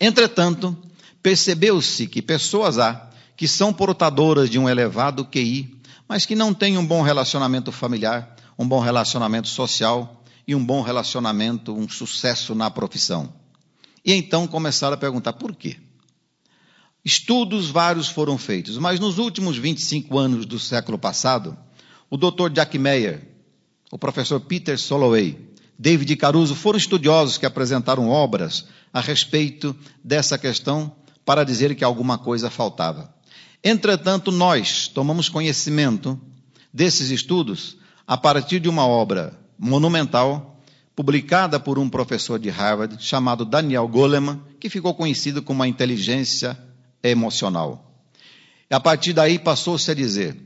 [0.00, 0.76] Entretanto,
[1.22, 6.78] percebeu-se que pessoas há que são portadoras de um elevado QI, mas que não têm
[6.78, 12.70] um bom relacionamento familiar, um bom relacionamento social e um bom relacionamento, um sucesso na
[12.70, 13.32] profissão.
[14.04, 15.76] E então começaram a perguntar por quê?
[17.04, 21.56] Estudos vários foram feitos, mas nos últimos 25 anos do século passado,
[22.08, 22.50] o Dr.
[22.50, 23.26] Jack Meyer,
[23.90, 25.38] o professor Peter Soloway,
[25.78, 30.94] David Caruso foram estudiosos que apresentaram obras a respeito dessa questão
[31.26, 33.12] para dizer que alguma coisa faltava.
[33.62, 36.20] Entretanto, nós tomamos conhecimento
[36.72, 40.60] desses estudos a partir de uma obra monumental
[40.94, 46.56] publicada por um professor de Harvard chamado Daniel Goleman, que ficou conhecido como a inteligência
[47.02, 48.00] emocional.
[48.70, 50.36] A partir daí passou-se a dizer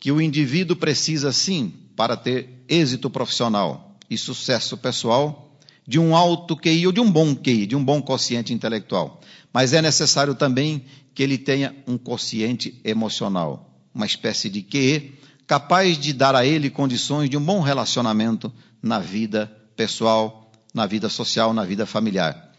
[0.00, 5.43] que o indivíduo precisa sim, para ter êxito profissional e sucesso pessoal,
[5.86, 9.20] de um alto QI ou de um bom QI, de um bom quociente intelectual.
[9.52, 10.84] Mas é necessário também
[11.14, 16.70] que ele tenha um quociente emocional, uma espécie de QE capaz de dar a ele
[16.70, 22.52] condições de um bom relacionamento na vida pessoal, na vida social, na vida familiar.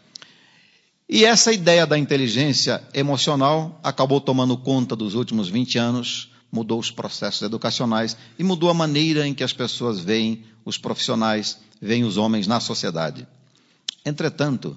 [1.08, 6.90] E essa ideia da inteligência emocional acabou tomando conta dos últimos 20 anos, mudou os
[6.90, 12.16] processos educacionais e mudou a maneira em que as pessoas veem os profissionais, veem os
[12.16, 13.26] homens na sociedade.
[14.04, 14.76] Entretanto,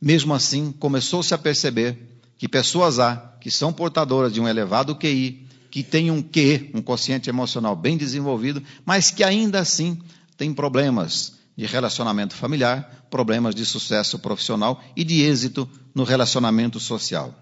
[0.00, 1.98] mesmo assim, começou-se a perceber
[2.38, 6.82] que pessoas há que são portadoras de um elevado QI, que têm um Q, um
[6.82, 9.98] consciente emocional bem desenvolvido, mas que ainda assim
[10.36, 17.34] têm problemas de relacionamento familiar, problemas de sucesso profissional e de êxito no relacionamento social.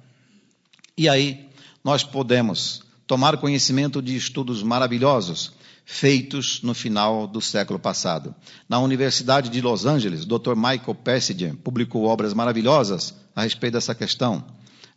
[0.97, 1.49] E aí
[1.83, 5.53] nós podemos tomar conhecimento de estudos maravilhosos
[5.85, 8.35] feitos no final do século passado.
[8.69, 10.55] Na Universidade de Los Angeles, Dr.
[10.57, 14.45] Michael Persidian publicou obras maravilhosas a respeito dessa questão.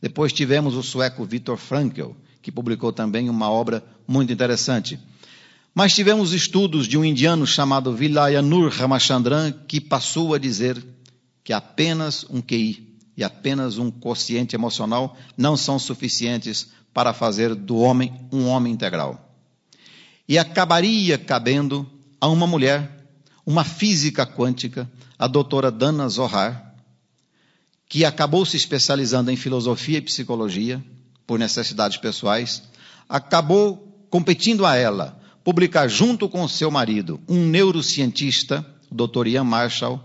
[0.01, 4.99] Depois tivemos o sueco Viktor Frankl, que publicou também uma obra muito interessante.
[5.73, 10.83] Mas tivemos estudos de um indiano chamado Vilayanur Ramachandran, que passou a dizer
[11.43, 17.77] que apenas um QI e apenas um quociente emocional não são suficientes para fazer do
[17.77, 19.31] homem um homem integral.
[20.27, 21.87] E acabaria cabendo
[22.19, 23.05] a uma mulher,
[23.45, 26.73] uma física quântica, a doutora Dana Zohar,
[27.87, 30.83] que acabou se especializando em filosofia e psicologia
[31.27, 32.63] por necessidades pessoais,
[33.07, 39.27] acabou competindo a ela publicar junto com seu marido, um neurocientista, o Dr.
[39.27, 40.03] Ian Marshall,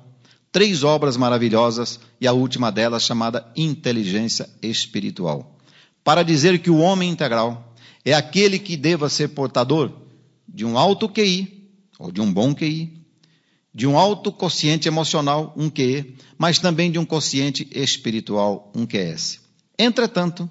[0.53, 5.59] três obras maravilhosas e a última delas chamada Inteligência Espiritual,
[6.05, 7.75] para dizer que o homem integral
[8.05, 9.93] é aquele que deva ser portador
[10.49, 13.01] de um alto QI, ou de um bom QI,
[13.75, 19.41] de um alto quociente emocional, um QE, mas também de um quociente espiritual, um QS.
[19.79, 20.49] Entretanto,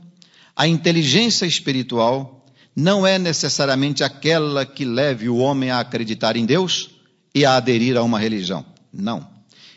[0.56, 2.46] a inteligência espiritual
[2.76, 6.92] não é necessariamente aquela que leve o homem a acreditar em Deus
[7.36, 8.66] e a aderir a uma religião.
[8.92, 9.30] Não.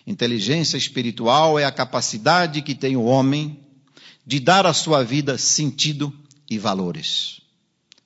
[0.07, 3.64] Inteligência espiritual é a capacidade que tem o homem
[4.27, 6.13] de dar à sua vida sentido
[6.51, 7.41] e valores.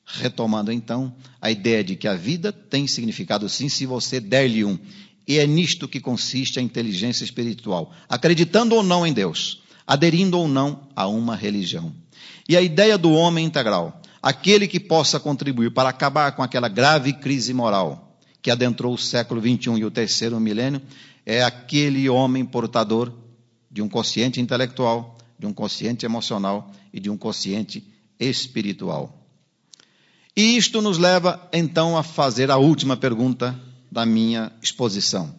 [0.05, 4.78] Retomando então a ideia de que a vida tem significado sim se você der-lhe um.
[5.27, 10.49] E é nisto que consiste a inteligência espiritual, acreditando ou não em Deus, aderindo ou
[10.49, 11.95] não a uma religião.
[12.49, 17.12] E a ideia do homem integral aquele que possa contribuir para acabar com aquela grave
[17.12, 20.81] crise moral que adentrou o século XXI e o terceiro milênio,
[21.27, 23.12] é aquele homem portador
[23.71, 27.87] de um consciente intelectual, de um consciente emocional e de um consciente
[28.19, 29.26] espiritual.
[30.37, 33.59] E isto nos leva então a fazer a última pergunta
[33.91, 35.34] da minha exposição.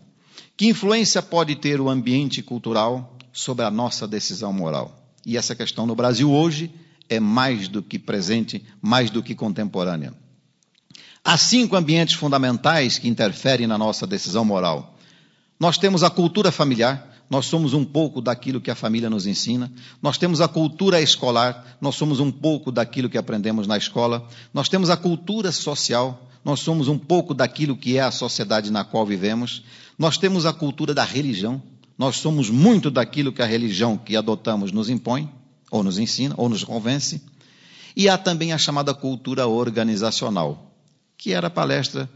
[0.57, 4.99] Que influência pode ter o ambiente cultural sobre a nossa decisão moral?
[5.25, 6.69] E essa questão no Brasil hoje
[7.07, 10.13] é mais do que presente, mais do que contemporânea.
[11.23, 14.97] Há cinco ambientes fundamentais que interferem na nossa decisão moral.
[15.59, 19.72] Nós temos a cultura familiar, nós somos um pouco daquilo que a família nos ensina.
[20.01, 24.27] Nós temos a cultura escolar, nós somos um pouco daquilo que aprendemos na escola.
[24.51, 28.83] Nós temos a cultura social, nós somos um pouco daquilo que é a sociedade na
[28.83, 29.63] qual vivemos.
[29.98, 31.62] Nós temos a cultura da religião,
[31.95, 35.30] nós somos muito daquilo que a religião que adotamos nos impõe
[35.69, 37.21] ou nos ensina, ou nos convence.
[37.95, 40.74] E há também a chamada cultura organizacional,
[41.15, 42.09] que era a palestra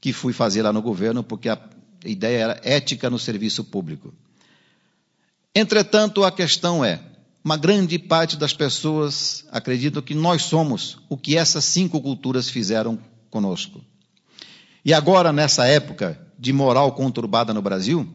[0.00, 1.58] que fui fazer lá no governo, porque a
[2.06, 4.14] ideia era ética no serviço público.
[5.54, 7.00] Entretanto, a questão é:
[7.44, 12.98] uma grande parte das pessoas acreditam que nós somos o que essas cinco culturas fizeram
[13.30, 13.80] conosco.
[14.84, 18.08] E agora, nessa época de moral conturbada no Brasil,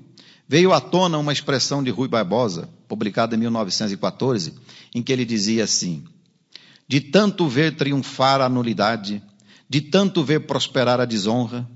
[0.47, 4.56] veio à tona uma expressão de Rui Barbosa, publicada em 1914,
[4.94, 6.03] em que ele dizia assim:
[6.88, 9.24] De tanto ver triunfar a nulidade,
[9.69, 11.69] de tanto ver prosperar a desonra,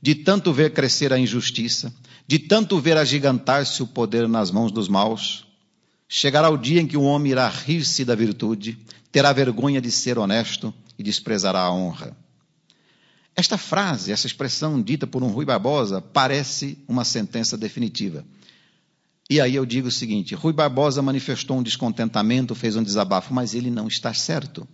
[0.00, 1.92] de tanto ver crescer a injustiça,
[2.26, 5.46] de tanto ver agigantar-se o poder nas mãos dos maus,
[6.08, 8.78] chegará o dia em que o homem irá rir-se da virtude,
[9.10, 12.16] terá vergonha de ser honesto e desprezará a honra.
[13.34, 18.24] Esta frase, essa expressão dita por um Rui Barbosa, parece uma sentença definitiva.
[19.30, 23.54] E aí eu digo o seguinte: Rui Barbosa manifestou um descontentamento, fez um desabafo, mas
[23.54, 24.66] ele não está certo.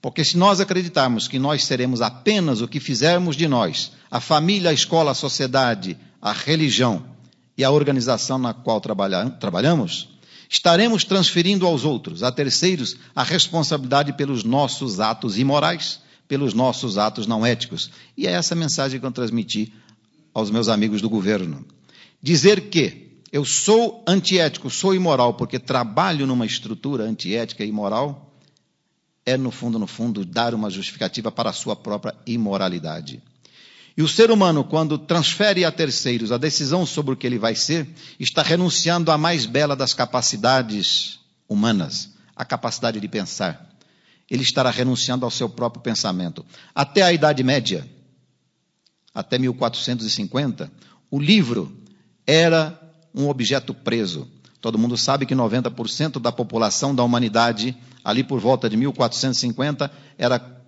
[0.00, 4.70] Porque se nós acreditarmos que nós seremos apenas o que fizermos de nós, a família,
[4.70, 7.04] a escola, a sociedade, a religião
[7.56, 10.08] e a organização na qual trabalhamos,
[10.48, 17.26] estaremos transferindo aos outros, a terceiros, a responsabilidade pelos nossos atos imorais, pelos nossos atos
[17.26, 17.90] não éticos.
[18.16, 19.72] E é essa mensagem que eu transmiti
[20.32, 21.64] aos meus amigos do governo.
[22.22, 28.27] Dizer que eu sou antiético, sou imoral porque trabalho numa estrutura antiética e imoral,
[29.28, 33.22] é, no fundo, no fundo, dar uma justificativa para a sua própria imoralidade.
[33.94, 37.54] E o ser humano, quando transfere a terceiros a decisão sobre o que ele vai
[37.54, 37.86] ser,
[38.18, 43.68] está renunciando à mais bela das capacidades humanas, a capacidade de pensar.
[44.30, 46.46] Ele estará renunciando ao seu próprio pensamento.
[46.74, 47.86] Até a Idade Média,
[49.14, 50.72] até 1450,
[51.10, 51.76] o livro
[52.26, 52.80] era
[53.14, 54.26] um objeto preso.
[54.60, 60.62] Todo mundo sabe que 90% da população da humanidade, ali por volta de 1450, era,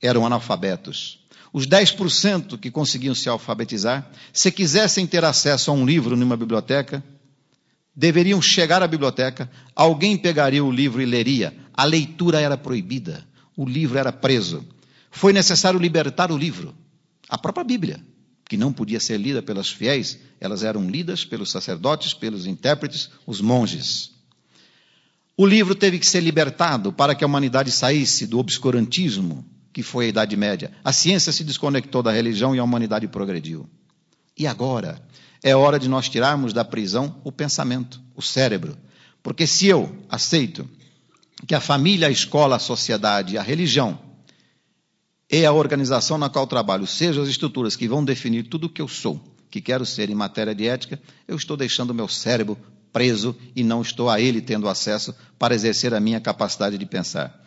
[0.00, 1.26] eram analfabetos.
[1.52, 7.04] Os 10% que conseguiam se alfabetizar, se quisessem ter acesso a um livro numa biblioteca,
[7.94, 11.54] deveriam chegar à biblioteca, alguém pegaria o livro e leria.
[11.74, 13.24] A leitura era proibida,
[13.56, 14.66] o livro era preso.
[15.10, 16.74] Foi necessário libertar o livro,
[17.28, 18.00] a própria Bíblia
[18.48, 23.40] que não podia ser lida pelas fiéis, elas eram lidas pelos sacerdotes, pelos intérpretes, os
[23.40, 24.12] monges.
[25.36, 30.06] O livro teve que ser libertado para que a humanidade saísse do obscurantismo que foi
[30.06, 30.72] a Idade Média.
[30.82, 33.68] A ciência se desconectou da religião e a humanidade progrediu.
[34.34, 35.02] E agora
[35.42, 38.74] é hora de nós tirarmos da prisão o pensamento, o cérebro.
[39.22, 40.66] Porque se eu aceito
[41.46, 43.98] que a família, a escola, a sociedade, a religião
[45.30, 48.80] e a organização na qual trabalho sejam as estruturas que vão definir tudo o que
[48.80, 49.20] eu sou,
[49.50, 52.56] que quero ser em matéria de ética, eu estou deixando o meu cérebro
[52.92, 57.44] preso e não estou a ele tendo acesso para exercer a minha capacidade de pensar.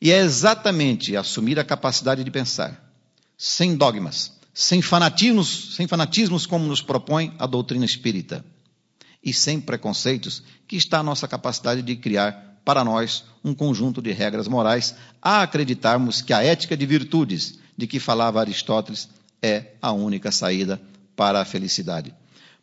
[0.00, 2.90] E é exatamente assumir a capacidade de pensar,
[3.36, 8.44] sem dogmas, sem fanatismos, sem fanatismos como nos propõe a doutrina espírita,
[9.22, 14.12] e sem preconceitos, que está a nossa capacidade de criar para nós um conjunto de
[14.12, 19.08] regras morais, a acreditarmos que a ética de virtudes de que falava Aristóteles
[19.42, 20.80] é a única saída
[21.16, 22.14] para a felicidade.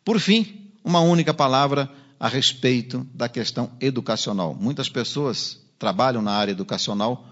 [0.04, 4.56] Por fim, uma única palavra a respeito da questão educacional.
[4.58, 7.26] Muitas pessoas trabalham na área educacional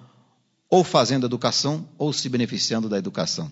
[0.69, 3.51] ou fazendo educação ou se beneficiando da educação.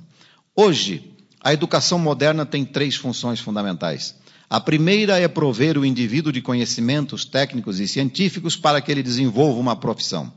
[0.54, 4.14] Hoje, a educação moderna tem três funções fundamentais.
[4.54, 9.58] A primeira é prover o indivíduo de conhecimentos técnicos e científicos para que ele desenvolva
[9.58, 10.32] uma profissão.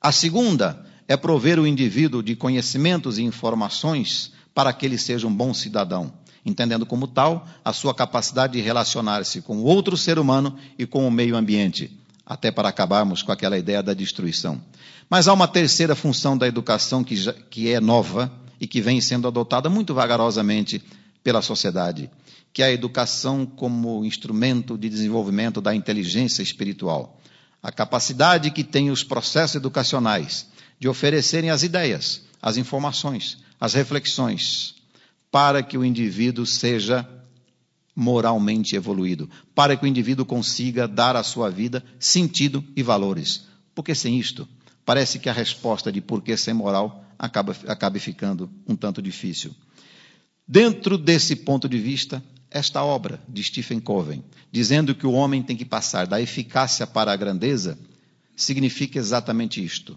[0.00, 5.34] A segunda é prover o indivíduo de conhecimentos e informações para que ele seja um
[5.34, 6.10] bom cidadão,
[6.42, 11.10] entendendo como tal a sua capacidade de relacionar-se com outro ser humano e com o
[11.10, 14.58] meio ambiente, até para acabarmos com aquela ideia da destruição.
[15.10, 19.02] Mas há uma terceira função da educação que, já, que é nova e que vem
[19.02, 20.82] sendo adotada muito vagarosamente
[21.22, 22.10] pela sociedade
[22.52, 27.20] que é a educação como instrumento de desenvolvimento da inteligência espiritual.
[27.62, 30.48] A capacidade que têm os processos educacionais
[30.78, 34.74] de oferecerem as ideias, as informações, as reflexões,
[35.30, 37.08] para que o indivíduo seja
[37.94, 43.46] moralmente evoluído, para que o indivíduo consiga dar à sua vida sentido e valores.
[43.74, 44.48] Porque sem isto,
[44.84, 49.54] parece que a resposta de por que ser moral acaba, acaba ficando um tanto difícil.
[50.52, 55.56] Dentro desse ponto de vista, esta obra de Stephen Covey, dizendo que o homem tem
[55.56, 57.78] que passar da eficácia para a grandeza,
[58.34, 59.96] significa exatamente isto.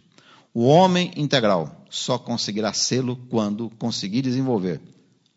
[0.54, 4.80] O homem integral só conseguirá sê-lo quando conseguir desenvolver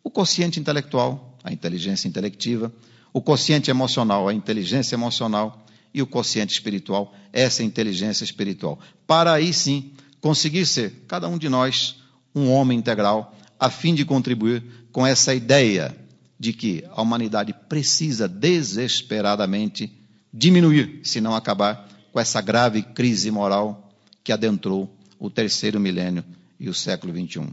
[0.04, 2.70] o consciente intelectual, a inteligência intelectiva,
[3.10, 8.78] o consciente emocional, a inteligência emocional, e o consciente espiritual, essa inteligência espiritual.
[9.06, 11.96] Para aí sim conseguir ser, cada um de nós,
[12.34, 15.96] um homem integral, a fim de contribuir com essa ideia
[16.38, 19.92] de que a humanidade precisa desesperadamente
[20.32, 26.24] diminuir, se não acabar, com essa grave crise moral que adentrou o terceiro milênio
[26.60, 27.48] e o século XXI.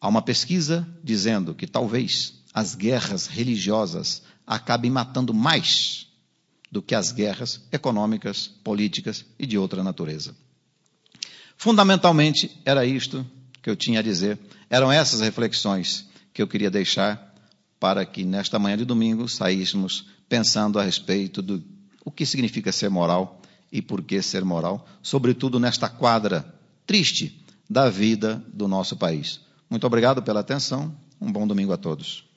[0.00, 6.08] Há uma pesquisa dizendo que talvez as guerras religiosas acabem matando mais
[6.70, 10.34] do que as guerras econômicas, políticas e de outra natureza.
[11.56, 13.24] Fundamentalmente, era isto
[13.62, 14.38] que eu tinha a dizer,
[14.68, 17.32] eram essas reflexões que eu queria deixar
[17.78, 21.62] para que nesta manhã de domingo saíssemos pensando a respeito do
[22.04, 23.40] o que significa ser moral
[23.70, 26.44] e por que ser moral, sobretudo nesta quadra
[26.86, 29.40] triste da vida do nosso país.
[29.70, 30.94] Muito obrigado pela atenção.
[31.20, 32.31] Um bom domingo a todos.